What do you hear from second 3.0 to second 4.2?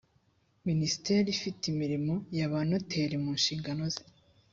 mu mu nshingano ze